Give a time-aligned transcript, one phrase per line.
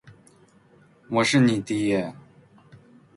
[1.11, 2.11] 我是你爹！